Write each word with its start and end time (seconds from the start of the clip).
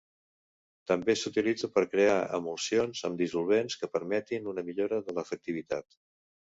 També 0.91 1.15
s'utilitza 1.23 1.69
per 1.75 1.83
crear 1.91 2.17
emulsions 2.39 3.05
amb 3.11 3.23
dissolvents 3.23 3.79
que 3.83 3.93
permetin 4.01 4.53
una 4.57 4.69
millora 4.73 5.05
de 5.07 5.21
l'efectivitat. 5.21 6.05